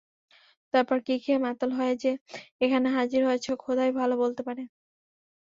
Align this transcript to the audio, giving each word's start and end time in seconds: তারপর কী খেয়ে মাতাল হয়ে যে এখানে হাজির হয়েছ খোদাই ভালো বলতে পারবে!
তারপর 0.73 0.97
কী 1.01 1.15
খেয়ে 1.23 1.43
মাতাল 1.45 1.69
হয়ে 1.77 1.93
যে 2.03 2.11
এখানে 2.61 2.87
হাজির 2.97 3.21
হয়েছ 3.27 3.45
খোদাই 3.63 3.91
ভালো 3.99 4.15
বলতে 4.23 4.41
পারবে! 4.47 4.63